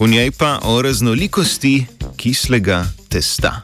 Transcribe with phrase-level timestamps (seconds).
[0.00, 1.86] v njej pa o raznolikosti
[2.16, 3.62] kislega testa.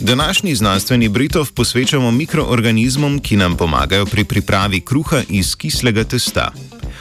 [0.00, 6.52] Današnji znanstveni Britov posvečamo mikroorganizmom, ki nam pomagajo pri pripravi kruha iz kislega testa.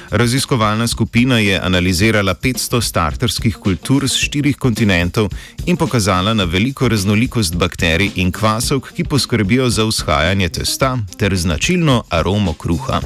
[0.09, 5.29] Raziskovalna skupina je analizirala 500 starterskih kultur z štirih kontinentov
[5.65, 12.03] in pokazala na veliko raznolikost bakterij in kvasov, ki poskrbijo za vzhajanje testa ter značilno
[12.09, 13.01] aromo kruha.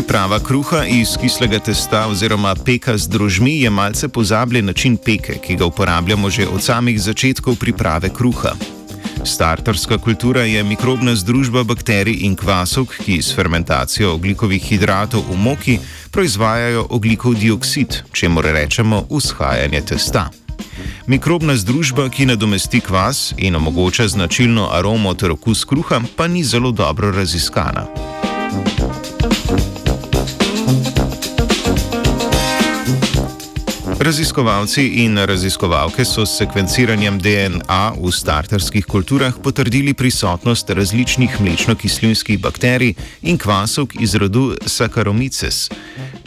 [0.00, 5.56] Priprava kruha iz kislega testa oziroma peka z drožmi je malce pozabljen način peke, ki
[5.56, 8.54] ga uporabljamo že od samih začetkov priprave kruha.
[9.24, 15.78] Starterska kultura je mikrobna združba bakterij in kvasov, ki s fermentacijo oglikovih hidratov v moki
[16.10, 20.30] proizvajajo oglikov dioksid, čemu rečemo vzhajanje testa.
[21.06, 26.72] Mikrobna združba, ki nadomesti kvas in omogoča značilno aromo ter okus kruha, pa ni zelo
[26.72, 28.09] dobro raziskana.
[34.00, 42.94] Raziskovalci in raziskovalke so s sekvenciranjem DNA v starterskih kulturah potrdili prisotnost različnih mlečno-kislinskih bakterij
[43.22, 45.68] in kvasov iz rodu Saccharomyces.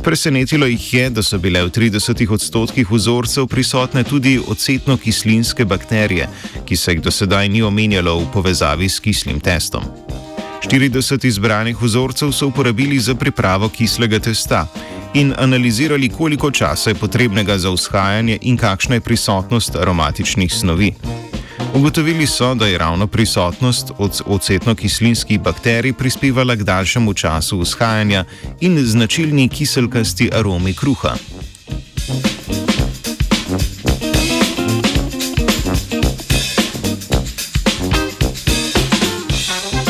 [0.04, 6.30] Presenetilo jih je, da so bile v 30 odstotkih vzorcev prisotne tudi ocetno-kislinske bakterije,
[6.66, 9.82] ki se jih do sedaj ni omenjalo v povezavi s kislim testom.
[10.62, 14.68] 40 izbranih vzorcev so uporabili za pripravo kislega testa
[15.14, 20.94] in analizirali, koliko časa je potrebnega za vzhajanje in kakšna je prisotnost aromatičnih snovi.
[21.74, 23.92] Ugotovili so, da je ravno prisotnost
[24.26, 28.26] ocetno-kislinskih bakterij prispevala k daljšemu času vzhajanja
[28.62, 31.16] in značilni kiselkasti aromi kruha.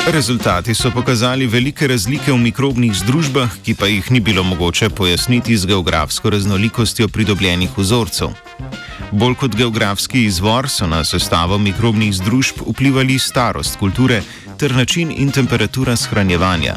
[0.08, 5.58] Rezultati so pokazali velike razlike v mikrobnih združbah, ki pa jih ni bilo mogoče pojasniti
[5.58, 8.28] z geografsko raznolikostjo pridobljenih vzorcev.
[9.12, 14.22] Bolj kot geografski izvor so na sestavo mikrobnih združb vplivali starost kulture
[14.60, 16.76] ter način in temperatura shranjevanja.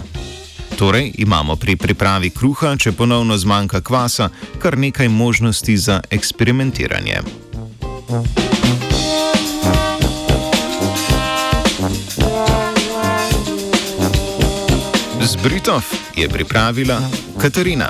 [0.78, 4.28] Torej imamo pri pripravi kruha, če ponovno zmanjka kvasa,
[4.58, 7.20] kar nekaj možnosti za eksperimentiranje.
[8.08, 8.45] Thank you.
[15.46, 15.86] Dritov
[16.18, 16.98] je pripravila
[17.38, 17.86] Katarina.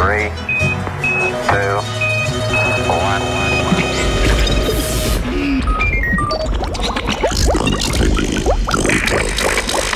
[0.00, 0.45] Three.